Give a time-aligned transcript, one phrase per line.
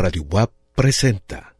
[0.00, 1.54] Radio WAP presenta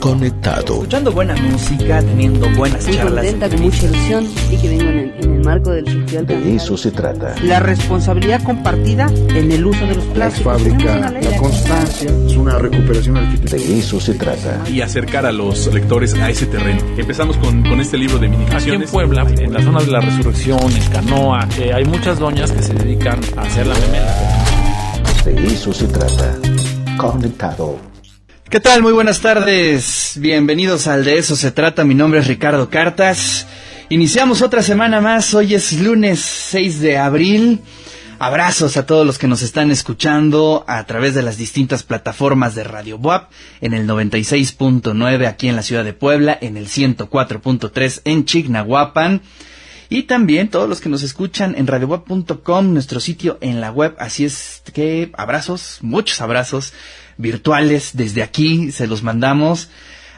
[0.00, 0.74] Conectado.
[0.74, 3.24] Escuchando buena música, teniendo buenas Muy charlas.
[3.24, 6.56] contenta, con mucha ilusión y que vengo en el, en el marco del Festival De
[6.56, 7.34] eso se trata.
[7.44, 10.60] La responsabilidad compartida en el uso de los la plásticos.
[10.60, 13.68] fábrica, la constancia, es una recuperación arquitectónica.
[13.68, 14.60] De eso se trata.
[14.68, 16.80] y acercar a los lectores a ese terreno.
[16.96, 18.90] Empezamos con, con este libro de Aquí en minificaciones.
[18.90, 22.72] Puebla, en la zona de la Resurrección, en Canoa, eh, hay muchas doñas que se
[22.74, 24.29] dedican a hacer la memela.
[25.24, 26.38] De eso se trata.
[26.96, 27.78] Conectado.
[28.48, 28.80] ¿Qué tal?
[28.80, 30.14] Muy buenas tardes.
[30.16, 31.84] Bienvenidos al De eso se trata.
[31.84, 33.46] Mi nombre es Ricardo Cartas.
[33.90, 35.34] Iniciamos otra semana más.
[35.34, 37.60] Hoy es lunes 6 de abril.
[38.18, 42.64] Abrazos a todos los que nos están escuchando a través de las distintas plataformas de
[42.64, 43.30] Radio WAP
[43.60, 49.20] en el 96.9 aquí en la ciudad de Puebla, en el 104.3 en Chignahuapan.
[49.92, 53.96] Y también todos los que nos escuchan en radioweb.com, nuestro sitio en la web.
[53.98, 56.72] Así es que abrazos, muchos abrazos
[57.16, 59.68] virtuales desde aquí, se los mandamos.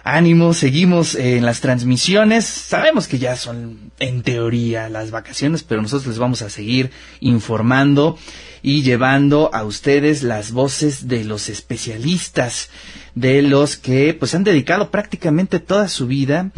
[0.04, 2.44] Ánimo, seguimos en las transmisiones.
[2.44, 8.18] Sabemos que ya son en teoría las vacaciones, pero nosotros les vamos a seguir informando
[8.62, 12.68] y llevando a ustedes las voces de los especialistas,
[13.14, 16.50] de los que pues han dedicado prácticamente toda su vida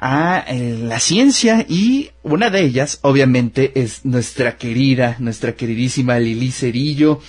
[0.00, 6.50] a eh, la ciencia y una de ellas obviamente es nuestra querida, nuestra queridísima Lili
[6.50, 7.20] Cerillo,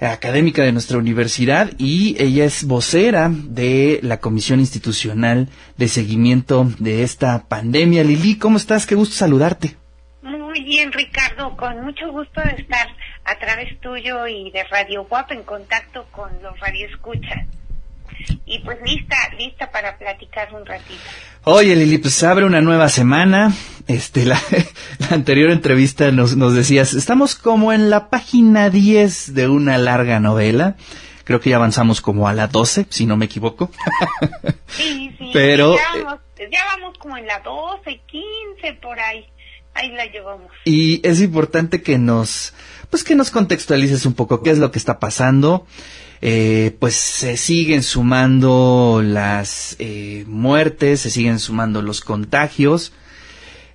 [0.00, 7.02] académica de nuestra universidad y ella es vocera de la Comisión Institucional de Seguimiento de
[7.02, 8.04] esta pandemia.
[8.04, 8.86] Lili, ¿cómo estás?
[8.86, 9.76] Qué gusto saludarte.
[10.22, 12.88] Muy bien, Ricardo, con mucho gusto de estar
[13.24, 17.46] a través tuyo y de Radio WAP en contacto con los radioescuchas.
[18.46, 21.00] Y pues lista, lista para platicar un ratito.
[21.44, 23.52] Oye, Lili, pues se abre una nueva semana.
[23.86, 24.40] Este, la,
[24.98, 30.20] la anterior entrevista nos, nos decías, estamos como en la página 10 de una larga
[30.20, 30.76] novela.
[31.24, 33.70] Creo que ya avanzamos como a la 12, si no me equivoco.
[34.68, 39.26] Sí, sí, Pero, ya, vamos, ya vamos como en la 12, 15, por ahí.
[39.74, 40.52] Ahí la llevamos.
[40.64, 42.52] Y es importante que nos,
[42.90, 45.66] pues que nos contextualices un poco qué es lo que está pasando.
[46.20, 52.92] Eh, pues se siguen sumando las eh, muertes, se siguen sumando los contagios.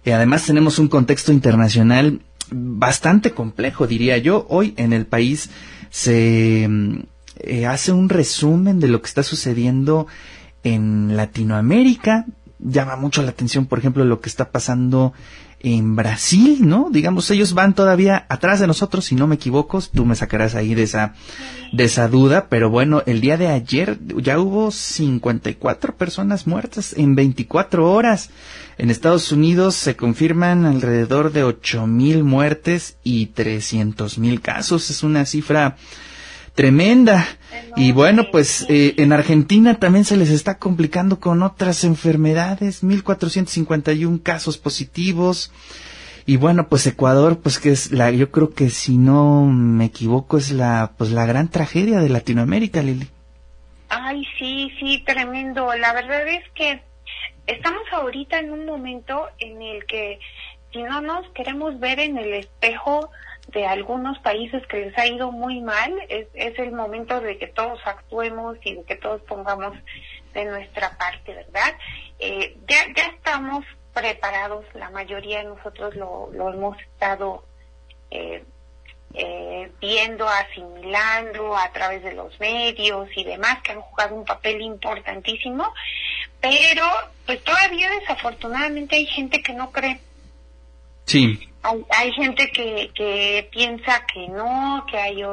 [0.05, 2.21] Y además tenemos un contexto internacional
[2.51, 4.45] bastante complejo, diría yo.
[4.49, 5.49] Hoy en el país
[5.89, 6.99] se mm,
[7.39, 10.07] eh, hace un resumen de lo que está sucediendo
[10.63, 12.25] en Latinoamérica.
[12.59, 15.13] Llama mucho la atención, por ejemplo, lo que está pasando
[15.95, 16.89] Brasil, ¿no?
[16.91, 20.75] Digamos, ellos van todavía atrás de nosotros, si no me equivoco, tú me sacarás ahí
[20.75, 21.13] de esa,
[21.71, 27.15] de esa duda, pero bueno, el día de ayer ya hubo 54 personas muertas en
[27.15, 28.29] 24 horas.
[28.77, 34.89] En Estados Unidos se confirman alrededor de 8 mil muertes y 300 mil casos.
[34.89, 35.77] Es una cifra
[36.55, 37.25] tremenda.
[37.75, 44.19] Y bueno, pues eh, en Argentina también se les está complicando con otras enfermedades, 1451
[44.23, 45.51] casos positivos.
[46.25, 50.37] Y bueno, pues Ecuador, pues que es la, yo creo que si no me equivoco
[50.37, 53.09] es la, pues la gran tragedia de Latinoamérica, Lili.
[53.89, 55.73] Ay, sí, sí, tremendo.
[55.75, 56.81] La verdad es que
[57.45, 60.19] estamos ahorita en un momento en el que
[60.71, 63.09] si no nos queremos ver en el espejo
[63.53, 67.47] de algunos países que les ha ido muy mal, es, es el momento de que
[67.47, 69.77] todos actuemos y de que todos pongamos
[70.33, 71.75] de nuestra parte, ¿verdad?
[72.19, 77.45] Eh, ya, ya estamos preparados, la mayoría de nosotros lo, hemos estado
[78.09, 78.43] eh,
[79.13, 84.61] eh, viendo, asimilando a través de los medios y demás que han jugado un papel
[84.61, 85.71] importantísimo,
[86.41, 86.85] pero
[87.27, 89.99] pues todavía desafortunadamente hay gente que no cree.
[91.05, 91.52] Sí.
[91.89, 95.23] Hay, gente que, que piensa que no, que hay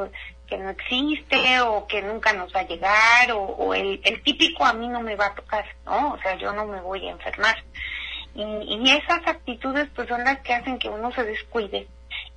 [0.47, 4.65] que no existe o que nunca nos va a llegar o, o el, el típico
[4.65, 6.13] a mí no me va a tocar, ¿no?
[6.13, 7.57] O sea, yo no me voy a enfermar.
[8.35, 11.89] Y, y esas actitudes pues son las que hacen que uno se descuide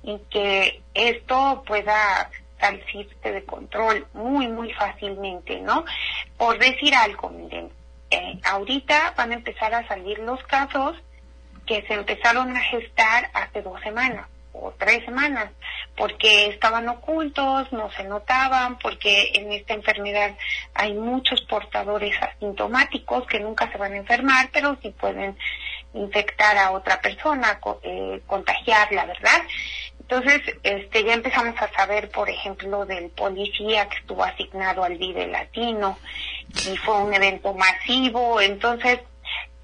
[0.02, 2.30] y que esto pueda
[2.60, 5.84] salirse de control muy, muy fácilmente, ¿no?
[6.36, 7.70] Por decir algo, miren,
[8.10, 10.96] eh, ahorita van a empezar a salir los casos
[11.66, 15.50] que se empezaron a gestar hace dos semanas o tres semanas,
[15.96, 20.34] porque estaban ocultos, no se notaban, porque en esta enfermedad
[20.74, 25.36] hay muchos portadores asintomáticos que nunca se van a enfermar, pero sí pueden
[25.92, 29.42] infectar a otra persona, eh, contagiarla, ¿verdad?
[30.00, 35.26] Entonces, este, ya empezamos a saber, por ejemplo, del policía que estuvo asignado al Vive
[35.26, 35.98] Latino
[36.70, 38.38] y fue un evento masivo.
[38.40, 39.00] Entonces,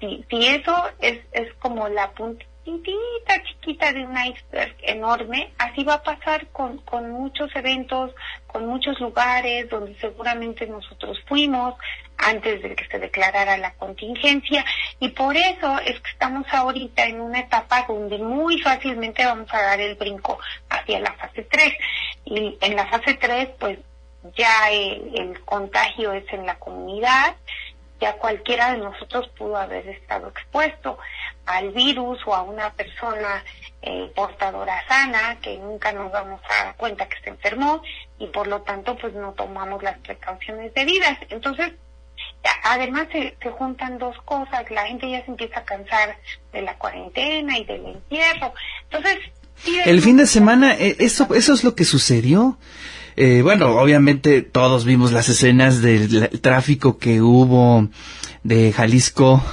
[0.01, 2.51] si, eso es, es como la puntita
[3.43, 5.53] chiquita de un iceberg enorme.
[5.57, 8.11] Así va a pasar con, con muchos eventos,
[8.47, 11.75] con muchos lugares donde seguramente nosotros fuimos
[12.17, 14.63] antes de que se declarara la contingencia
[14.99, 19.61] y por eso es que estamos ahorita en una etapa donde muy fácilmente vamos a
[19.61, 20.37] dar el brinco
[20.69, 21.73] hacia la fase 3
[22.25, 23.79] y en la fase 3 pues
[24.35, 27.35] ya el contagio es en la comunidad,
[28.01, 30.97] ya cualquiera de nosotros pudo haber estado expuesto
[31.45, 33.43] al virus o a una persona
[33.83, 37.81] eh, portadora sana que nunca nos damos a dar cuenta que se enfermó
[38.17, 41.17] y por lo tanto pues no tomamos las precauciones debidas.
[41.29, 41.73] Entonces,
[42.63, 46.17] además se, se juntan dos cosas, la gente ya se empieza a cansar
[46.51, 48.53] de la cuarentena y del encierro.
[48.83, 49.19] Entonces,
[49.57, 52.57] sí El fin de semana, eh, eso, eso es lo que sucedió.
[53.15, 57.89] Eh, bueno, obviamente todos vimos las escenas del tráfico que hubo
[58.43, 59.43] de Jalisco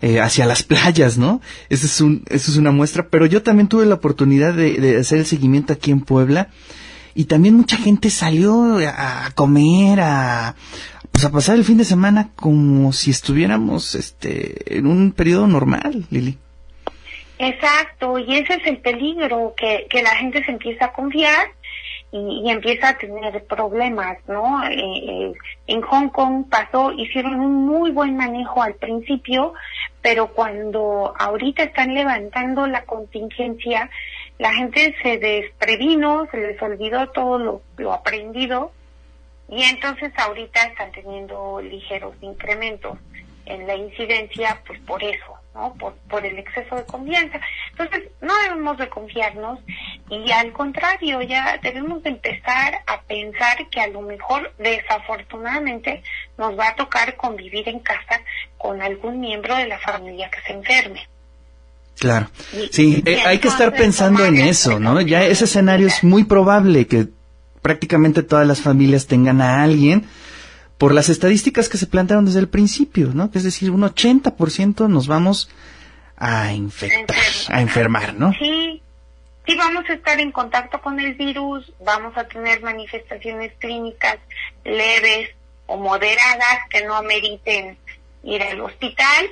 [0.00, 1.40] eh, hacia las playas, ¿no?
[1.68, 5.18] Eso es, un, eso es una muestra, pero yo también tuve la oportunidad de, hacer
[5.18, 6.48] el seguimiento aquí en Puebla
[7.14, 10.56] y también mucha gente salió a, a comer, a,
[11.12, 16.06] pues a pasar el fin de semana como si estuviéramos este, en un periodo normal,
[16.10, 16.38] Lili.
[17.38, 21.48] Exacto, y ese es el peligro, que, que la gente se empieza a confiar
[22.12, 24.62] y, y empieza a tener problemas, ¿no?
[24.64, 25.32] Eh, eh,
[25.66, 29.54] en Hong Kong pasó, hicieron un muy buen manejo al principio,
[30.02, 33.90] pero cuando ahorita están levantando la contingencia,
[34.38, 38.72] la gente se desprevino, se les olvidó todo lo, lo aprendido
[39.48, 42.98] y entonces ahorita están teniendo ligeros incrementos
[43.46, 45.74] en la incidencia, pues por eso, ¿no?
[45.74, 47.40] Por, por el exceso de confianza.
[47.70, 49.58] Entonces, no debemos de confiarnos
[50.08, 56.02] y al contrario, ya debemos de empezar a pensar que a lo mejor, desafortunadamente,
[56.38, 58.20] nos va a tocar convivir en casa
[58.58, 61.08] con algún miembro de la familia que se enferme.
[61.98, 62.28] Claro.
[62.52, 65.00] Y- Sí, y eh, hay que estar pensando en eso, ¿no?
[65.00, 67.06] Ya ese escenario es muy probable que
[67.60, 70.06] prácticamente todas las familias tengan a alguien
[70.82, 73.30] por las estadísticas que se plantearon desde el principio, ¿no?
[73.30, 75.48] Que es decir, un 80% nos vamos
[76.16, 77.16] a infectar,
[77.50, 78.32] a enfermar, ¿no?
[78.32, 78.82] Sí,
[79.46, 84.18] sí vamos a estar en contacto con el virus, vamos a tener manifestaciones clínicas
[84.64, 85.30] leves
[85.66, 87.78] o moderadas que no ameriten
[88.24, 89.30] ir al hospital,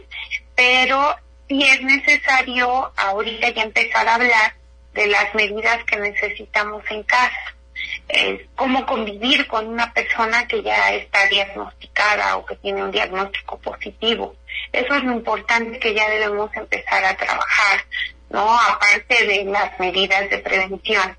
[0.55, 1.17] pero
[1.49, 4.55] sí es necesario ahorita ya empezar a hablar
[4.95, 7.57] de las medidas que necesitamos en casa.
[8.13, 13.59] Eh, cómo convivir con una persona que ya está diagnosticada o que tiene un diagnóstico
[13.59, 14.37] positivo.
[14.73, 17.85] Eso es lo importante que ya debemos empezar a trabajar,
[18.31, 18.59] ¿no?
[18.61, 21.17] Aparte de las medidas de prevención,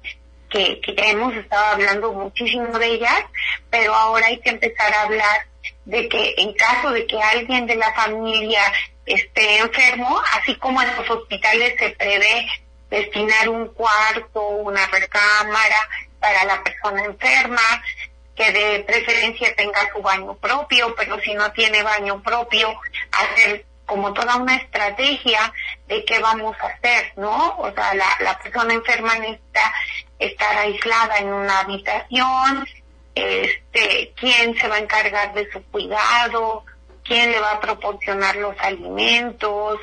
[0.50, 3.24] que, hemos estado hablando muchísimo de ellas,
[3.70, 5.48] pero ahora hay que empezar a hablar
[5.86, 8.62] de que en caso de que alguien de la familia
[9.06, 12.48] esté enfermo, así como en los hospitales se prevé
[12.90, 15.88] destinar un cuarto, una recámara
[16.22, 17.84] para la persona enferma,
[18.36, 22.80] que de preferencia tenga su baño propio, pero si no tiene baño propio,
[23.12, 25.54] hacer como toda una estrategia
[25.88, 27.58] de qué vamos a hacer, ¿no?
[27.58, 29.74] O sea, la, persona enferma necesita
[30.18, 32.66] estar aislada en una habitación,
[33.14, 36.64] este, quién se va a encargar de su cuidado,
[37.04, 39.80] quién le va a proporcionar los alimentos,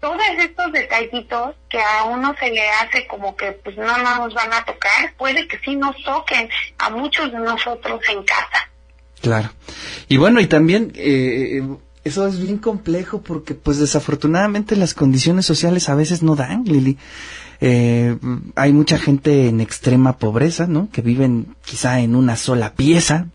[0.00, 4.52] todos estos detallitos que a uno se le hace como que pues no nos van
[4.52, 6.48] a tocar, puede que sí nos toquen
[6.78, 8.70] a muchos de nosotros en casa.
[9.20, 9.50] Claro.
[10.08, 11.62] Y bueno, y también eh,
[12.04, 16.96] eso es bien complejo porque pues desafortunadamente las condiciones sociales a veces no dan, Lili.
[17.60, 18.16] Eh,
[18.56, 20.88] hay mucha gente en extrema pobreza, ¿no?
[20.90, 23.26] Que viven quizá en una sola pieza,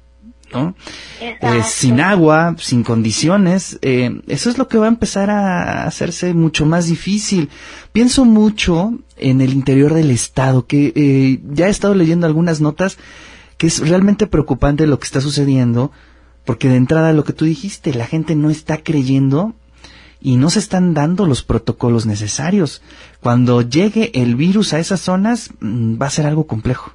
[0.55, 0.75] ¿no?
[1.19, 3.77] Eh, sin agua, sin condiciones.
[3.81, 7.49] Eh, eso es lo que va a empezar a hacerse mucho más difícil.
[7.91, 12.97] Pienso mucho en el interior del Estado, que eh, ya he estado leyendo algunas notas
[13.57, 15.91] que es realmente preocupante lo que está sucediendo,
[16.45, 19.55] porque de entrada lo que tú dijiste, la gente no está creyendo
[20.19, 22.81] y no se están dando los protocolos necesarios.
[23.21, 26.94] Cuando llegue el virus a esas zonas, mm, va a ser algo complejo.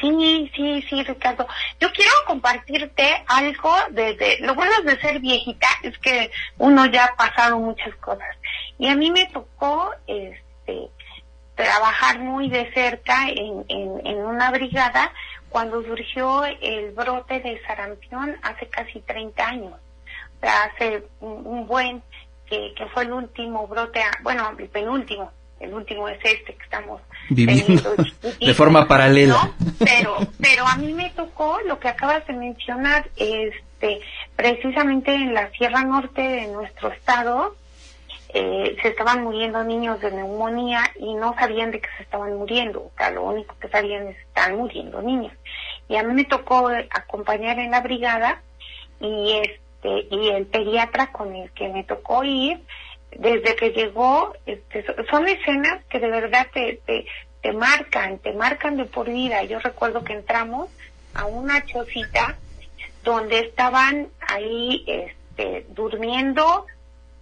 [0.00, 1.46] Sí, sí, sí, Ricardo.
[1.80, 7.06] Yo quiero compartirte algo de, de- lo bueno de ser viejita es que uno ya
[7.06, 8.28] ha pasado muchas cosas.
[8.78, 10.88] Y a mí me tocó este
[11.56, 15.12] trabajar muy de cerca en, en, una brigada
[15.48, 19.72] cuando surgió el brote de sarampión hace casi 30 años.
[20.36, 22.02] O sea, hace un, un buen
[22.46, 27.00] que, que fue el último brote, bueno, el penúltimo, el último es este que estamos
[27.30, 27.94] Viviendo teniendo
[28.40, 29.34] de forma paralela.
[29.34, 29.74] ¿no?
[29.78, 34.00] Pero, pero a mí me tocó lo que acabas de mencionar, este,
[34.36, 37.56] precisamente en la Sierra Norte de nuestro estado,
[38.30, 42.80] eh, se estaban muriendo niños de neumonía y no sabían de qué se estaban muriendo.
[42.80, 45.32] O sea, lo único que sabían es que estaban muriendo niños.
[45.88, 48.42] Y a mí me tocó acompañar en la brigada
[49.00, 49.58] y este
[50.10, 52.60] y el pediatra con el que me tocó ir
[53.18, 57.04] desde que llegó este, son escenas que de verdad te, te,
[57.42, 59.42] te marcan, te marcan de por vida.
[59.42, 60.70] Yo recuerdo que entramos
[61.14, 62.38] a una chocita
[63.02, 66.66] donde estaban ahí este, durmiendo,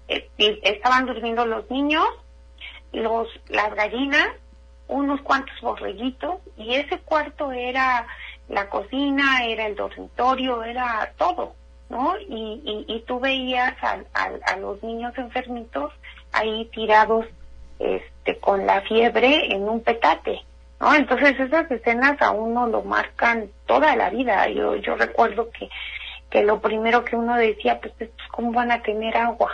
[0.09, 0.29] eh,
[0.62, 2.07] estaban durmiendo los niños,
[2.93, 4.29] los las gallinas,
[4.88, 8.07] unos cuantos borreguitos y ese cuarto era
[8.49, 11.55] la cocina, era el dormitorio, era todo,
[11.88, 12.14] ¿no?
[12.19, 15.93] Y, y, y tú veías a, a, a los niños enfermitos
[16.33, 17.26] ahí tirados
[17.78, 20.40] este, con la fiebre en un petate,
[20.81, 20.95] ¿no?
[20.95, 24.49] Entonces esas escenas a uno lo marcan toda la vida.
[24.49, 25.69] Yo, yo recuerdo que,
[26.31, 29.50] que lo primero que uno decía, pues, ¿cómo van a tener agua?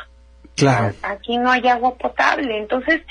[0.57, 0.95] Claro.
[1.03, 2.59] Aquí no hay agua potable.
[2.59, 3.03] Entonces,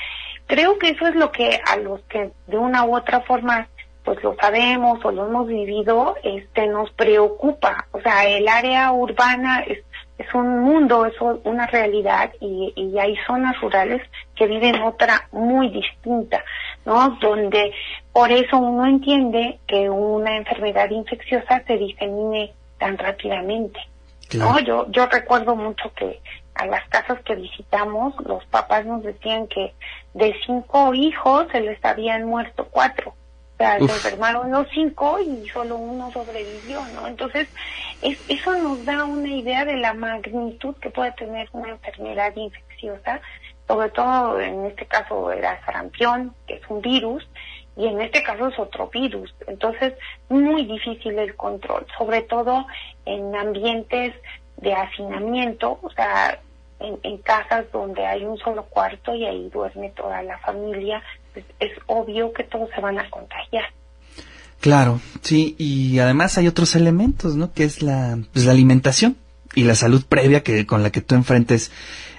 [0.47, 3.67] creo que eso es lo que a los que de una u otra forma
[4.03, 7.87] pues lo sabemos o lo hemos vivido, este nos preocupa.
[7.91, 9.79] O sea, el área urbana es,
[10.17, 14.01] es un mundo, es una realidad y, y hay zonas rurales
[14.35, 16.43] que viven otra muy distinta,
[16.85, 17.17] ¿no?
[17.21, 17.73] Donde
[18.11, 23.79] por eso uno entiende que una enfermedad infecciosa se disemine tan rápidamente.
[24.29, 24.53] Claro.
[24.53, 24.59] ¿no?
[24.59, 26.21] Yo, yo recuerdo mucho que
[26.55, 29.73] a las casas que visitamos, los papás nos decían que
[30.13, 33.13] de cinco hijos se les habían muerto cuatro.
[33.61, 33.91] Sea, Uf.
[33.91, 37.07] se enfermaron los cinco y solo uno sobrevivió, ¿no?
[37.07, 37.47] Entonces,
[38.01, 43.21] es, eso nos da una idea de la magnitud que puede tener una enfermedad infecciosa,
[43.67, 47.27] sobre todo en este caso era sarampión, que es un virus,
[47.77, 49.33] y en este caso es otro virus.
[49.47, 49.93] Entonces,
[50.29, 52.65] muy difícil el control, sobre todo
[53.05, 54.13] en ambientes
[54.57, 56.39] de hacinamiento, o sea,
[56.79, 61.01] en, en casas donde hay un solo cuarto y ahí duerme toda la familia,
[61.33, 63.65] pues es obvio que todos se van a contagiar.
[64.61, 67.51] Claro, sí, y además hay otros elementos, ¿no?
[67.51, 69.17] Que es la, pues, la alimentación
[69.55, 71.71] y la salud previa que con la que tú enfrentes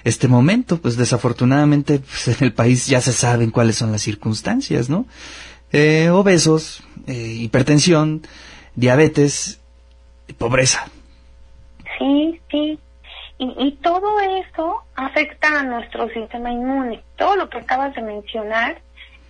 [0.03, 0.81] este momento.
[0.81, 5.05] Pues desafortunadamente pues, en el país ya se saben cuáles son las circunstancias, ¿no?
[5.71, 8.21] Eh, obesos, eh, hipertensión,
[8.75, 9.61] diabetes,
[10.37, 10.85] pobreza.
[11.97, 12.79] Sí, sí.
[13.39, 17.03] Y, y todo eso afecta a nuestro sistema inmune.
[17.17, 18.81] Todo lo que acabas de mencionar,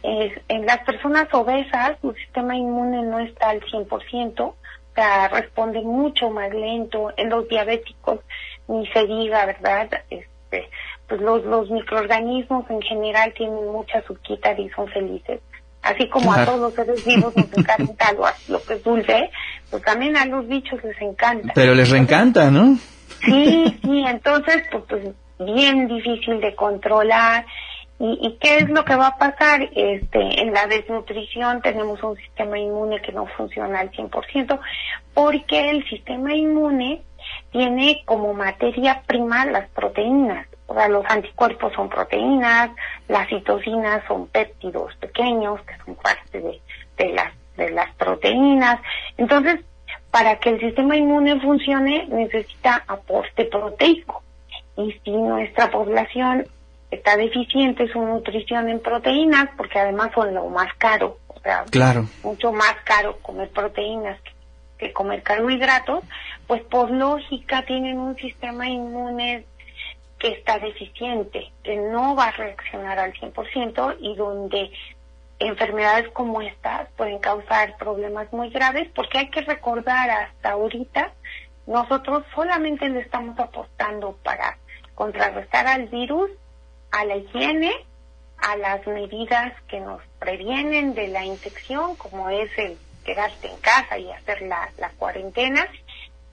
[0.04, 4.56] es, en las personas obesas, su sistema inmune no está al 100%, o
[4.94, 7.12] sea, responde mucho más lento.
[7.18, 8.20] En los diabéticos,
[8.68, 9.90] ni se diga, ¿verdad?
[10.10, 10.70] Este,
[11.08, 15.40] pues los, los microorganismos en general tienen mucha azúcar y son felices.
[15.82, 19.30] Así como a todos los seres vivos nos encanta lo, lo que es dulce,
[19.70, 21.52] pues también a los bichos les encanta.
[21.56, 22.78] Pero les reencanta, ¿no?
[23.26, 25.04] Sí, sí, entonces, pues, pues
[25.40, 27.46] bien difícil de controlar.
[28.04, 29.62] ¿Y, ¿Y qué es lo que va a pasar?
[29.74, 34.60] Este, en la desnutrición tenemos un sistema inmune que no funciona al 100%,
[35.14, 37.02] porque el sistema inmune
[37.54, 40.48] tiene como materia prima las proteínas.
[40.68, 42.72] O sea, los anticuerpos son proteínas,
[43.08, 46.62] las citocinas son péptidos pequeños que son parte de,
[46.98, 48.82] de las de las proteínas.
[49.16, 49.62] Entonces,
[50.12, 54.24] para que el sistema inmune funcione necesita aporte proteico.
[54.76, 56.46] Y si nuestra población
[56.94, 62.06] está deficiente su nutrición en proteínas, porque además son lo más caro, o sea, Claro.
[62.24, 64.32] mucho más caro comer proteínas que,
[64.78, 66.04] que comer carbohidratos,
[66.48, 69.46] pues por lógica tienen un sistema inmune
[70.20, 74.72] que está deficiente, que no va a reaccionar al 100% y donde
[75.40, 81.12] enfermedades como estas pueden causar problemas muy graves porque hay que recordar hasta ahorita
[81.68, 84.58] nosotros solamente le estamos apostando para
[84.96, 86.30] contrarrestar al virus,
[86.94, 87.72] a la higiene,
[88.38, 93.98] a las medidas que nos previenen de la infección, como es el quedarte en casa
[93.98, 95.66] y hacer la, la cuarentena,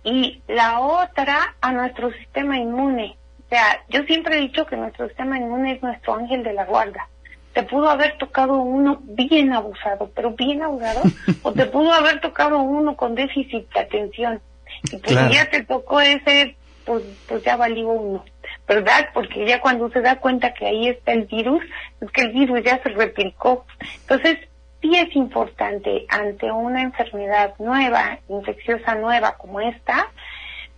[0.04, 3.16] y la otra a nuestro sistema inmune.
[3.46, 6.64] O sea, yo siempre he dicho que nuestro sistema inmune es nuestro ángel de la
[6.66, 7.08] guarda.
[7.54, 11.02] Te pudo haber tocado uno bien abusado, pero bien abusado,
[11.42, 14.40] o te pudo haber tocado uno con déficit de atención.
[14.84, 15.32] Y pues Claro.
[15.32, 18.24] ya te tocó ese, pues, pues ya valió uno,
[18.70, 19.08] ¿verdad?
[19.12, 21.60] Porque ya cuando se da cuenta que ahí está el virus,
[22.00, 23.66] es que el virus ya se replicó.
[24.02, 24.38] Entonces,
[24.80, 30.06] sí es importante ante una enfermedad nueva, infecciosa nueva como esta,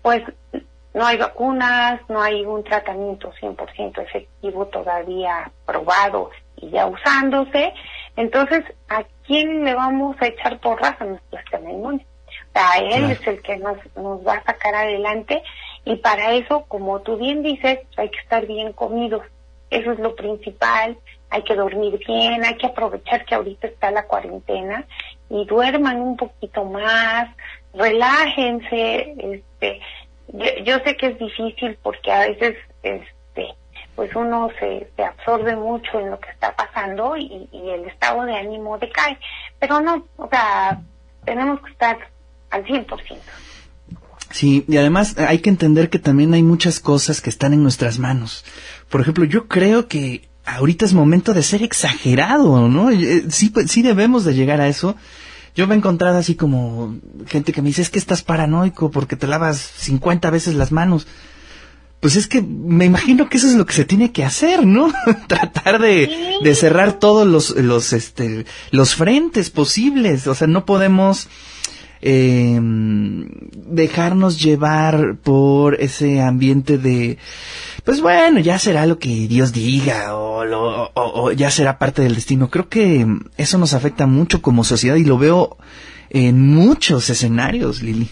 [0.01, 0.23] pues
[0.95, 7.75] no hay vacunas, no hay un tratamiento 100% efectivo todavía probado y ya usándose.
[8.17, 12.07] Entonces, ¿a quién le vamos a echar porras a nuestro sistema inmune?
[12.55, 13.09] O sea, él Claro.
[13.09, 15.43] es el que nos, nos va a sacar adelante
[15.85, 19.23] y para eso, como tú bien dices, hay que estar bien comidos.
[19.71, 20.99] eso es lo principal,
[21.31, 24.87] hay que dormir bien, hay que aprovechar que ahorita está la cuarentena
[25.31, 27.31] y duerman un poquito más,
[27.73, 29.81] relájense, este,
[30.29, 33.55] yo, yo sé que es difícil porque a veces, este,
[33.97, 38.25] pues uno se, se absorbe mucho en lo que está pasando y, y el estado
[38.25, 39.19] de ánimo decae,
[39.59, 40.81] pero no, o sea,
[41.25, 41.99] tenemos que estar
[42.51, 43.19] al 100%.
[44.33, 47.99] Sí, y además hay que entender que también hay muchas cosas que están en nuestras
[47.99, 48.45] manos.
[48.89, 52.91] Por ejemplo, yo creo que ahorita es momento de ser exagerado, ¿no?
[52.91, 54.97] Eh, Sí, pues, sí debemos de llegar a eso.
[55.55, 56.97] Yo me he encontrado así como
[57.27, 61.07] gente que me dice, es que estás paranoico porque te lavas 50 veces las manos.
[62.01, 64.91] Pues es que me imagino que eso es lo que se tiene que hacer, ¿no?
[65.29, 70.27] Tratar de, de cerrar todos los, los, este, los frentes posibles.
[70.27, 71.29] O sea, no podemos
[72.03, 77.19] eh, dejarnos llevar por ese ambiente de,
[77.85, 82.03] pues bueno, ya será lo que Dios diga o, lo, o, o ya será parte
[82.03, 82.51] del destino.
[82.51, 83.07] Creo que
[83.37, 85.57] eso nos afecta mucho como sociedad y lo veo
[86.11, 88.11] en muchos escenarios, Lili.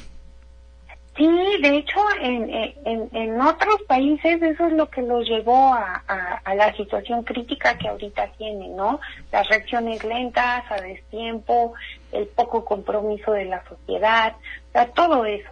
[1.20, 1.28] Sí,
[1.60, 6.02] de hecho, en, en, en otros países eso es lo que los llevó a,
[6.42, 9.00] a, la situación crítica que ahorita tienen, ¿no?
[9.30, 11.74] Las reacciones lentas, a destiempo,
[12.12, 14.34] el poco compromiso de la sociedad,
[14.70, 15.50] o sea, todo eso.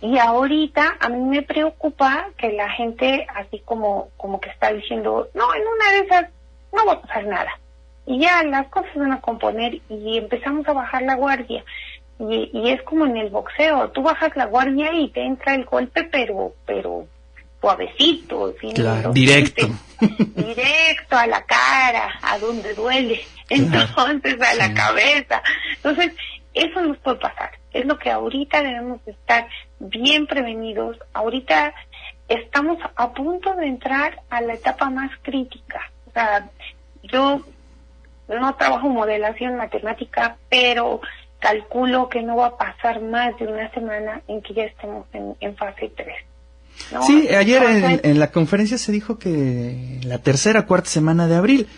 [0.00, 5.30] Y ahorita a mí me preocupa que la gente así como, como que está diciendo,
[5.34, 6.30] no, en una de esas
[6.72, 7.50] no va a pasar nada.
[8.06, 11.64] Y ya las cosas van a componer y empezamos a bajar la guardia.
[12.18, 15.64] Y, y, es como en el boxeo, tú bajas la guardia y te entra el
[15.64, 17.06] golpe, pero, pero
[17.60, 19.68] suavecito, sin claro, directo.
[20.34, 25.42] directo a la cara, a donde duele, entonces a la cabeza.
[25.76, 26.12] Entonces,
[26.54, 27.50] eso nos puede pasar.
[27.72, 29.46] Es lo que ahorita debemos estar
[29.78, 30.96] bien prevenidos.
[31.12, 31.74] Ahorita
[32.28, 35.90] estamos a punto de entrar a la etapa más crítica.
[36.06, 36.48] O sea,
[37.02, 37.40] yo
[38.28, 41.00] no trabajo modelación matemática, pero
[41.38, 45.36] calculo que no va a pasar más de una semana en que ya estemos en,
[45.40, 46.08] en fase 3.
[46.92, 47.02] ¿no?
[47.02, 51.68] Sí, ayer en, en, la conferencia se dijo que la tercera, cuarta semana de abril.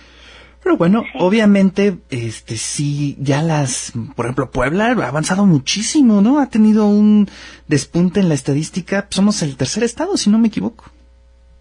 [0.62, 1.18] Pero bueno, sí.
[1.18, 6.38] obviamente, este sí, ya las, por ejemplo, Puebla ha avanzado muchísimo, ¿no?
[6.38, 7.28] Ha tenido un
[7.66, 9.06] despunte en la estadística.
[9.10, 10.84] Somos el tercer estado, si no me equivoco.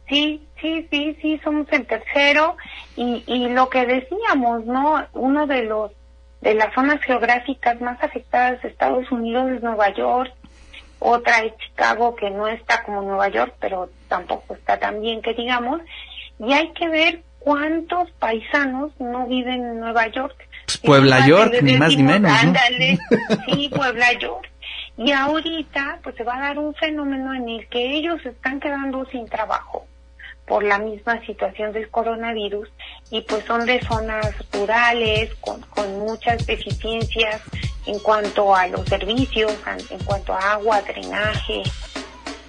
[0.09, 2.57] Sí, sí, sí, sí, somos el tercero.
[2.97, 5.05] Y, y lo que decíamos, ¿no?
[5.13, 5.91] Uno de los
[6.41, 10.31] de las zonas geográficas más afectadas de Estados Unidos es Nueva York,
[10.99, 15.33] otra es Chicago que no está como Nueva York, pero tampoco está tan bien que
[15.33, 15.81] digamos,
[16.39, 20.35] y hay que ver cuántos paisanos no viven en Nueva York.
[20.65, 22.31] Pues Puebla York, ni más ni menos.
[22.31, 23.37] Ándale, ¿no?
[23.53, 24.49] sí, Puebla York.
[24.97, 29.05] Y ahorita pues se va a dar un fenómeno en el que ellos están quedando
[29.05, 29.87] sin trabajo
[30.49, 32.67] por la misma situación del coronavirus
[33.11, 37.43] y pues son de zonas rurales con, con muchas deficiencias
[37.85, 39.53] en cuanto a los servicios,
[39.91, 41.61] en cuanto a agua, drenaje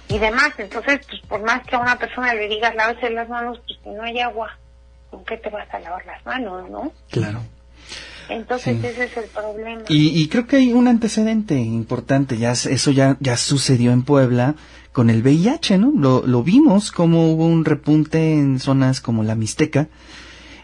[0.09, 0.51] y demás.
[0.57, 3.89] Entonces, pues por más que a una persona le digas lávese las manos, pues si
[3.89, 4.57] no hay agua,
[5.11, 6.91] ¿con qué te vas a lavar las manos, no?
[7.11, 7.39] Claro.
[8.29, 8.87] Entonces sí.
[8.87, 9.83] ese es el problema.
[9.89, 14.55] Y, y, creo que hay un antecedente importante, ya eso ya, ya sucedió en Puebla
[14.91, 15.91] con el VIH, ¿no?
[15.95, 19.87] Lo, lo vimos como hubo un repunte en zonas como la Mixteca,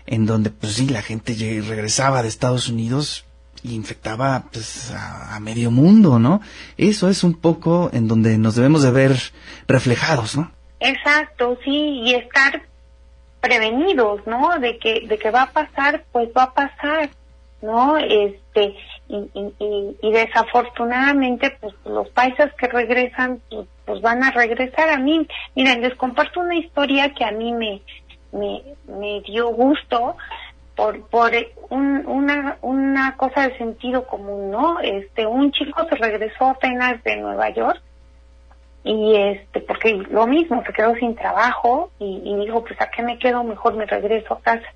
[0.06, 1.34] en donde pues sí, la gente
[1.68, 3.26] regresaba de Estados Unidos
[3.63, 6.42] y infectaba pues a, a, medio mundo, ¿no?
[6.78, 9.18] Eso es un poco en donde nos debemos de ver
[9.68, 10.52] reflejados, ¿no?
[10.80, 12.62] Exacto, sí, y estar
[13.42, 14.60] prevenidos, ¿no?
[14.60, 17.10] De que, de que va a pasar, pues va a pasar.
[17.62, 17.98] ¿No?
[17.98, 18.76] Este,
[19.08, 24.98] y, y, y, desafortunadamente, pues los paisas que regresan, pues, pues, van a regresar a
[24.98, 25.28] mí.
[25.56, 27.82] Miren, les comparto una historia que a mí me,
[28.32, 30.17] me, me dio gusto
[30.76, 31.32] por, por
[31.70, 34.80] un, una, una cosa de sentido común, ¿no?
[34.80, 37.82] Este, un chico se regresó apenas de Nueva York
[38.84, 43.02] y este, porque lo mismo, se quedó sin trabajo y, y dijo, pues a qué
[43.02, 44.67] me quedo, mejor me regreso a casa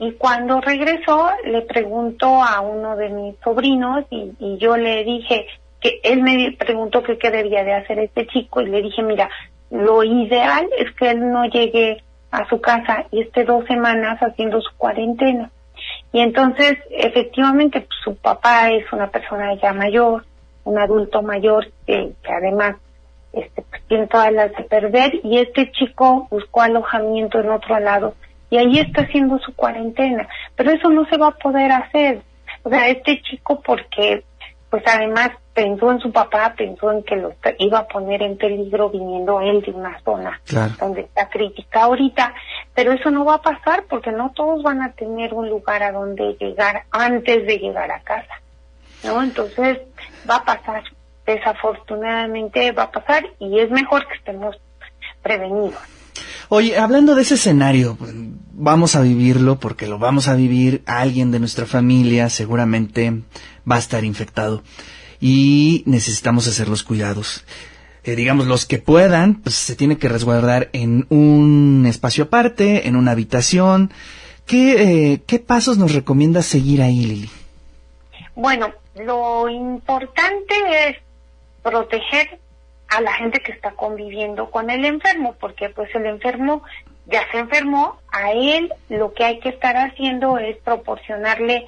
[0.00, 5.46] y cuando regresó, le preguntó a uno de mis sobrinos y, yo le dije
[5.78, 9.28] que él me preguntó que qué debía de hacer este chico y le dije, mira,
[9.70, 14.62] lo ideal es que él no llegue a su casa y esté dos semanas haciendo
[14.62, 15.50] su cuarentena.
[16.14, 20.24] Y entonces, efectivamente, pues, su papá es una persona ya mayor,
[20.64, 22.76] un adulto mayor que, que además
[23.34, 28.14] este, pues, tiene todas las de perder y este chico buscó alojamiento en otro lado
[28.50, 32.20] y ahí está haciendo su cuarentena, pero eso no se va a poder hacer.
[32.62, 34.24] O sea, este chico porque
[34.68, 38.88] pues además pensó en su papá, pensó en que lo iba a poner en peligro
[38.88, 40.72] viniendo él de una zona Claro.
[40.78, 42.32] donde está crítica ahorita,
[42.74, 45.90] pero eso no va a pasar porque no todos van a tener un lugar a
[45.92, 48.40] donde llegar antes de llegar a casa,
[49.04, 49.22] ¿no?
[49.22, 49.80] Entonces
[50.28, 50.84] va a pasar,
[51.26, 54.56] desafortunadamente va a pasar y es mejor que estemos
[55.22, 55.99] prevenidos.
[56.52, 58.12] Oye, hablando de ese escenario, pues,
[58.52, 60.82] vamos a vivirlo porque lo vamos a vivir.
[60.84, 63.22] Alguien de nuestra familia seguramente
[63.70, 64.64] va a estar infectado
[65.20, 67.44] y necesitamos hacer los cuidados.
[68.02, 72.96] Eh, digamos, los que puedan, pues se tiene que resguardar en un espacio aparte, en
[72.96, 73.92] una habitación.
[74.44, 77.30] ¿Qué, eh, qué pasos nos recomiendas seguir ahí, Lili?
[78.34, 80.54] Bueno, lo importante
[80.88, 80.96] es
[81.62, 82.40] proteger
[82.90, 86.62] a la gente que está conviviendo con el enfermo, porque pues el enfermo
[87.06, 91.66] ya se enfermó, a él lo que hay que estar haciendo es proporcionarle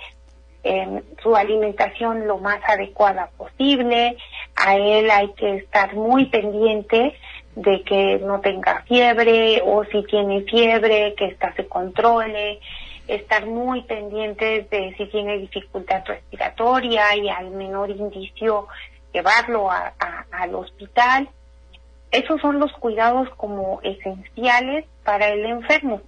[0.64, 4.16] eh, su alimentación lo más adecuada posible,
[4.56, 7.16] a él hay que estar muy pendiente
[7.54, 12.60] de que no tenga fiebre o si tiene fiebre, que ésta se controle,
[13.06, 18.68] estar muy pendientes de si tiene dificultad respiratoria y al menor indicio
[19.12, 19.92] llevarlo a-
[20.32, 21.28] al hospital.
[22.10, 26.02] Esos son los cuidados como esenciales para el enfermo.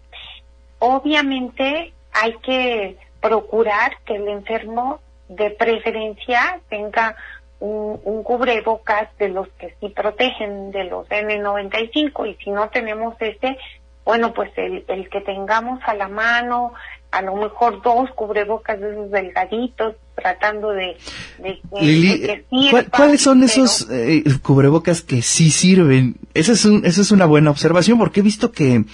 [0.78, 7.16] Obviamente hay que procurar que el enfermo de preferencia tenga
[7.60, 13.14] un, un cubrebocas de los que sí protegen, de los N95, y si no tenemos
[13.20, 13.56] este,
[14.04, 16.74] bueno, pues el, el que tengamos a la mano,
[17.16, 20.96] a lo mejor dos cubrebocas de esos delgaditos, tratando de,
[21.38, 25.50] de que, Lili, de que ¿cuál- sirva, ¿cuáles son pero- esos eh, cubrebocas que sí
[25.50, 26.16] sirven?
[26.34, 28.84] Esa es, un, esa es una buena observación porque he visto que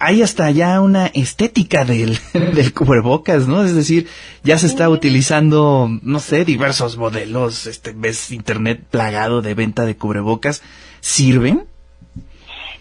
[0.00, 3.64] hay hasta ya una estética del, del cubrebocas, ¿no?
[3.64, 4.08] Es decir,
[4.42, 9.96] ya se está utilizando, no sé, diversos modelos, este, ves internet plagado de venta de
[9.96, 10.62] cubrebocas.
[11.00, 11.66] ¿Sirven?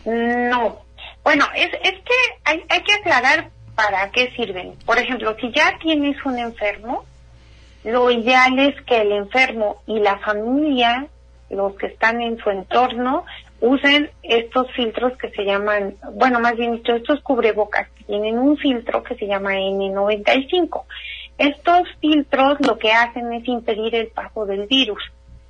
[0.05, 0.79] No.
[1.23, 2.13] Bueno, es, es que
[2.45, 4.73] hay, hay que aclarar para qué sirven.
[4.87, 7.05] Por ejemplo, si ya tienes un enfermo,
[7.83, 11.05] lo ideal es que el enfermo y la familia,
[11.51, 13.23] los que están en su entorno,
[13.61, 19.03] usen estos filtros que se llaman, bueno, más bien dicho, estos cubrebocas tienen un filtro
[19.03, 20.83] que se llama N95.
[21.37, 25.03] Estos filtros lo que hacen es impedir el paso del virus.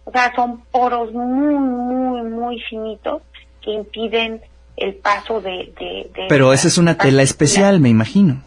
[0.04, 3.22] O sea, son poros muy, muy, muy finitos
[3.62, 4.42] que impiden
[4.78, 5.74] el paso de...
[5.80, 8.44] de, de Pero esa es una tela especial, me imagino.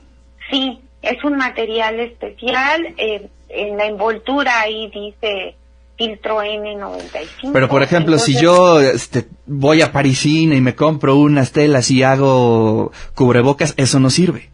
[0.50, 2.94] Sí, es un material especial.
[2.96, 5.56] eh, en la envoltura ahí dice
[5.98, 7.50] filtro N95.
[7.52, 12.02] Pero por ejemplo, si yo este, voy a Parisina y me compro unas telas y
[12.02, 14.50] hago cubrebocas, eso no sirve.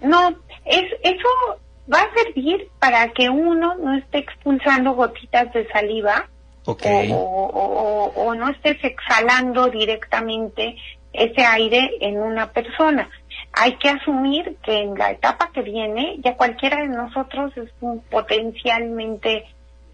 [0.00, 0.30] No,
[0.64, 1.28] es, eso
[1.92, 6.30] va a servir para que uno no esté expulsando gotitas de saliva
[7.12, 10.76] O, o- o- o no estés exhalando directamente
[11.12, 13.10] ese aire en una persona.
[13.52, 18.00] Hay que asumir que en la etapa que viene ya cualquiera de nosotros es un
[18.02, 19.44] potencialmente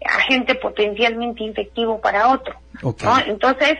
[0.05, 2.55] agente potencialmente infectivo para otro.
[2.83, 3.03] Ok.
[3.03, 3.19] ¿no?
[3.19, 3.79] Entonces,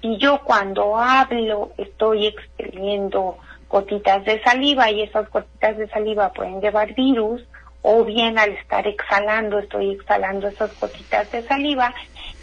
[0.00, 3.36] si yo cuando hablo estoy expeliendo
[3.68, 7.42] gotitas de saliva y esas gotitas de saliva pueden llevar virus,
[7.86, 11.92] o bien al estar exhalando estoy exhalando esas gotitas de saliva,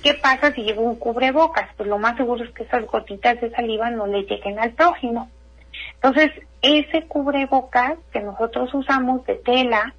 [0.03, 1.67] ¿qué pasa si llevo un cubrebocas?
[1.75, 5.31] Pues lo más seguro es que esas gotitas de saliva no le lleguen al prójimo.
[5.95, 6.29] Entonces,
[6.61, 9.95] ese cubrebocas que nosotros usamos de tela,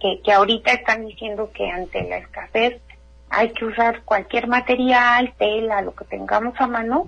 [0.00, 2.80] que, que ahorita están diciendo que ante la escasez
[3.28, 7.06] hay que usar cualquier material, tela, lo que tengamos a mano,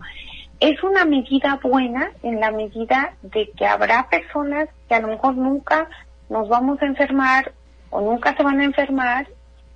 [0.60, 5.36] es una medida buena en la medida de que habrá personas que a lo mejor
[5.36, 5.88] nunca
[6.28, 7.52] nos vamos a enfermar
[7.90, 9.28] o nunca se van a enfermar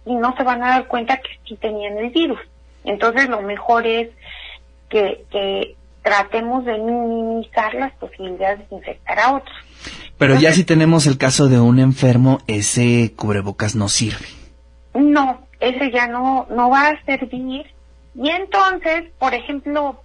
[0.04, 2.40] y no se van a dar cuenta que sí tenían el virus.
[2.84, 4.10] Entonces lo mejor es
[4.88, 9.56] que, que tratemos de minimizar las posibilidades de infectar a otros.
[10.18, 14.26] Pero ya si tenemos el caso de un enfermo, ese cubrebocas no sirve.
[14.94, 17.66] No, ese ya no, no va a servir.
[18.14, 20.02] Y entonces, por ejemplo,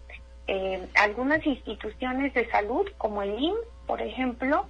[0.47, 4.65] eh, algunas instituciones de salud, como el IMSS, por ejemplo,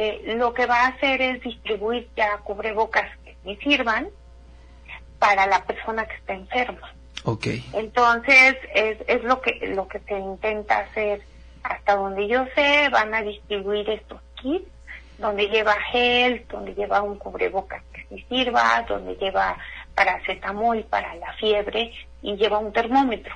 [0.00, 4.08] eh, lo que va a hacer es distribuir ya cubrebocas que sí sirvan
[5.18, 6.94] para la persona que está enferma.
[7.24, 7.48] Ok.
[7.72, 11.22] Entonces, es, es lo que lo que se intenta hacer.
[11.64, 14.70] Hasta donde yo sé, van a distribuir estos kits,
[15.18, 19.58] donde lleva gel, donde lleva un cubrebocas que sí sirva, donde lleva
[19.96, 23.34] paracetamol para la fiebre y lleva un termómetro.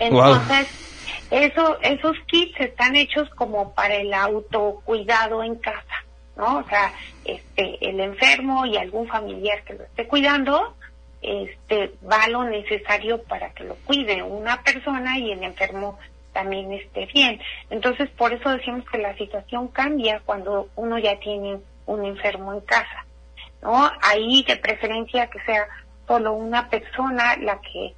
[0.00, 0.91] Entonces,
[1.30, 6.04] eso, esos kits están hechos como para el autocuidado en casa.
[6.36, 6.58] ¿no?
[6.58, 6.92] O sea,
[7.24, 10.74] este, el enfermo y algún familiar que lo esté cuidando,
[11.20, 15.98] este, va lo necesario para que lo cuide una persona y el enfermo
[16.32, 17.40] también esté bien.
[17.70, 22.60] Entonces, por eso decimos que la situación cambia cuando uno ya tiene un enfermo en
[22.60, 23.04] casa,
[23.62, 23.90] ¿no?
[24.00, 25.68] Ahí de preferencia que sea
[26.06, 27.94] solo una persona la que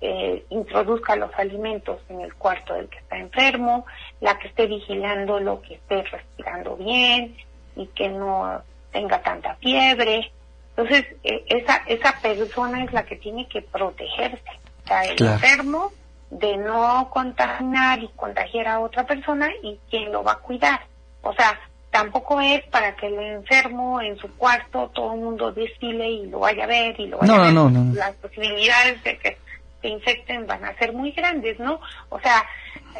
[0.00, 3.86] eh, introduzca los alimentos en el cuarto del que está enfermo,
[4.20, 7.36] la que esté vigilando lo que esté respirando bien
[7.76, 10.30] y que no tenga tanta fiebre.
[10.76, 14.50] Entonces, eh, esa, esa persona es la que tiene que protegerse.
[14.84, 15.92] O sea, el enfermo
[16.30, 20.80] de no contaminar y contagiar a otra persona y quién lo va a cuidar.
[21.22, 21.58] O sea,
[21.90, 26.40] tampoco es para que el enfermo en su cuarto todo el mundo desfile y lo
[26.40, 27.52] vaya a ver y lo vaya a ver.
[27.52, 27.94] No, no.
[27.94, 29.38] Las posibilidades de que
[29.86, 31.80] se infecten van a ser muy grandes, ¿no?
[32.08, 32.44] O sea,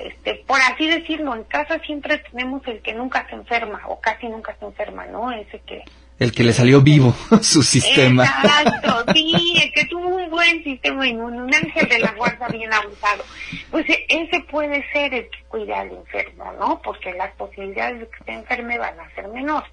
[0.00, 4.28] este, por así decirlo, en casa siempre tenemos el que nunca se enferma o casi
[4.28, 5.32] nunca se enferma, ¿no?
[5.32, 5.82] Ese que
[6.18, 8.24] el que le salió vivo su sistema.
[8.24, 12.72] Exacto, sí, el que tuvo un buen sistema inmune, un ángel de la guarda bien
[12.72, 13.22] abusado.
[13.70, 16.80] Pues e, ese puede ser el que cuida al enfermo, ¿no?
[16.82, 19.70] Porque las posibilidades de que se enferme van a ser menores,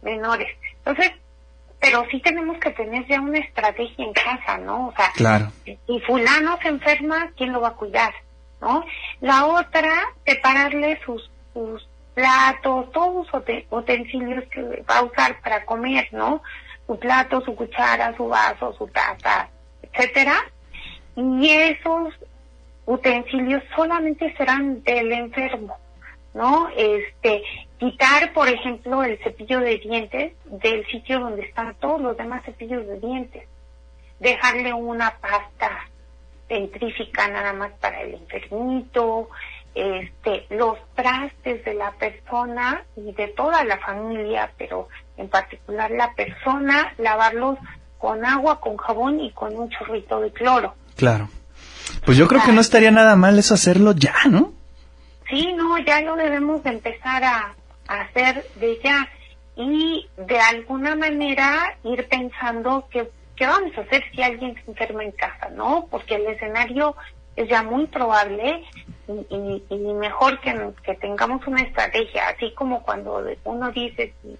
[0.00, 0.48] menores.
[0.78, 1.12] Entonces,
[1.82, 4.86] pero sí tenemos que tener ya una estrategia en casa, ¿no?
[4.86, 5.48] O sea, claro.
[5.64, 8.14] si fulano se enferma, ¿quién lo va a cuidar?
[8.60, 8.84] ¿No?
[9.20, 9.92] La otra,
[10.24, 16.40] separarle sus, sus platos, todos los utensilios que va a usar para comer, ¿no?
[16.86, 19.48] Su plato, su cuchara, su vaso, su taza,
[19.82, 20.36] etcétera.
[21.16, 22.14] Y esos
[22.86, 25.76] utensilios solamente serán del enfermo,
[26.32, 26.68] ¿no?
[26.76, 27.42] Este,
[27.82, 32.86] quitar, por ejemplo, el cepillo de dientes del sitio donde están todos los demás cepillos
[32.86, 33.42] de dientes.
[34.20, 35.88] Dejarle una pasta
[36.46, 39.28] centrífica nada más para el enfermito,
[39.74, 46.14] este, los trastes de la persona y de toda la familia, pero en particular la
[46.14, 47.58] persona, lavarlos
[47.98, 50.76] con agua, con jabón y con un chorrito de cloro.
[50.94, 51.28] Claro.
[52.04, 54.52] Pues yo creo que no estaría nada mal eso hacerlo ya, ¿no?
[55.28, 57.54] Sí, no, ya lo debemos de empezar a
[57.86, 59.08] hacer de ya
[59.56, 65.04] y de alguna manera ir pensando que qué vamos a hacer si alguien se enferma
[65.04, 65.86] en casa, ¿no?
[65.90, 66.96] Porque el escenario
[67.36, 68.64] es ya muy probable
[69.08, 69.62] y,
[69.94, 74.38] mejor que, que, tengamos una estrategia, así como cuando uno dice si,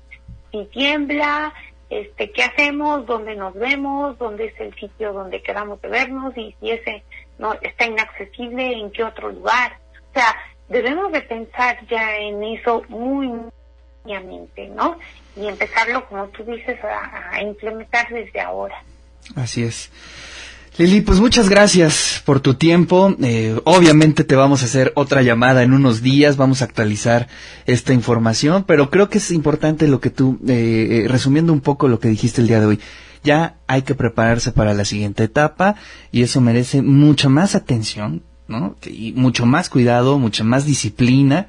[0.51, 1.53] si, tiembla,
[1.91, 6.55] este, qué hacemos, dónde nos vemos, dónde es el sitio donde queramos de vernos y
[6.61, 7.03] si ese
[7.39, 9.79] no está inaccesible, en qué otro lugar.
[10.11, 10.37] O sea,
[10.68, 13.53] debemos de pensar ya en eso muy, muy
[14.75, 14.98] ¿no?
[15.37, 18.83] Y empezarlo, como tú dices, a, a implementar desde ahora.
[19.37, 19.90] Así es.
[20.79, 23.14] Lili, pues muchas gracias por tu tiempo.
[23.22, 27.29] Eh, obviamente te vamos a hacer otra llamada en unos días, vamos a actualizar
[27.66, 31.88] esta información, pero creo que es importante lo que tú, eh, eh, resumiendo un poco
[31.88, 32.81] lo que dijiste el día de hoy,
[33.22, 35.75] ya hay que prepararse para la siguiente etapa
[36.11, 38.22] y eso merece mucha más atención,
[38.87, 41.47] y mucho más cuidado, mucha más disciplina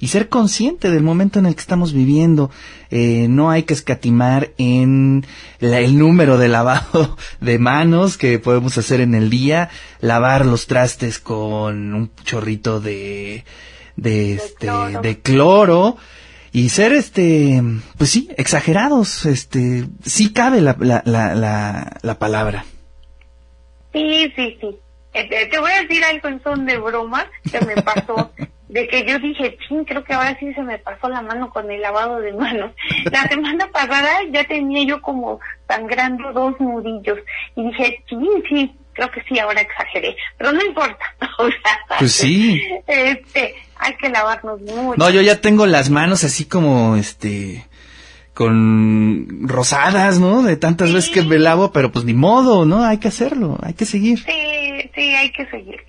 [0.00, 2.50] y ser consciente del momento en el que estamos viviendo.
[2.90, 5.24] Eh, no hay que escatimar en
[5.60, 11.18] el número de lavado de manos que podemos hacer en el día, lavar los trastes
[11.18, 13.44] con un chorrito de,
[13.96, 14.68] de este,
[15.02, 15.96] de cloro
[16.52, 17.60] y ser este
[17.98, 22.64] pues sí exagerados este sí cabe la la la, la palabra.
[23.92, 24.83] Sí sí sí
[25.14, 28.32] este, te voy a decir algo en son de broma que me pasó,
[28.68, 31.70] de que yo dije, ching, creo que ahora sí se me pasó la mano con
[31.70, 32.72] el lavado de manos.
[33.10, 37.20] La semana pasada ya tenía yo como sangrando dos nudillos
[37.54, 38.16] y dije, sí,
[38.48, 41.04] sí, creo que sí, ahora exageré, pero no importa.
[41.98, 42.60] pues sí.
[42.86, 44.94] Este, hay que lavarnos mucho.
[44.96, 47.64] No, yo ya tengo las manos así como, este,
[48.34, 50.42] con rosadas, ¿no?
[50.42, 52.82] De tantas veces que me lavo, pero pues ni modo, ¿no?
[52.84, 54.18] Hay que hacerlo, hay que seguir.
[54.18, 54.43] Sí,
[54.94, 55.84] sí, hay que seguirse.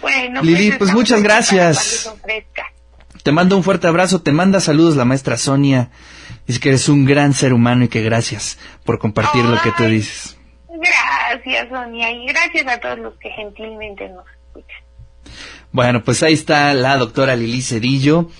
[0.00, 2.12] Bueno, Lili, pues, pues muchas gracias.
[3.22, 5.90] Te mando un fuerte abrazo, te manda saludos la maestra Sonia.
[6.46, 9.84] Dice que eres un gran ser humano y que gracias por compartir lo que tú
[9.84, 10.38] dices.
[10.68, 14.82] Gracias, Sonia, y gracias a todos los que gentilmente nos escuchan.
[15.70, 18.30] Bueno, pues ahí está la doctora Lili Cedillo.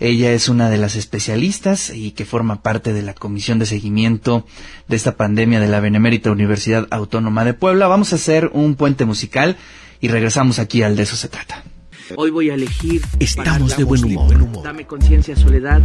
[0.00, 4.46] Ella es una de las especialistas y que forma parte de la comisión de seguimiento
[4.88, 7.86] de esta pandemia de la Benemérita Universidad Autónoma de Puebla.
[7.86, 9.58] Vamos a hacer un puente musical
[10.00, 11.64] y regresamos aquí al de eso se trata.
[12.16, 13.02] Hoy voy a elegir.
[13.20, 14.62] Estamos de buen humor.
[14.64, 15.82] Dame conciencia, soledad.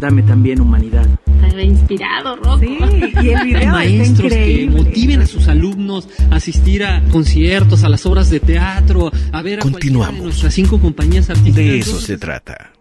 [0.00, 1.06] Dame también humanidad.
[1.54, 2.60] Te inspirado, Rocco.
[2.60, 2.78] Sí,
[3.22, 8.06] y el video Maestros que motiven a sus alumnos a asistir a conciertos, a las
[8.06, 10.16] obras de teatro, a ver a Continuamos.
[10.16, 11.56] de nuestras cinco compañías artísticas.
[11.56, 12.77] De eso se trata.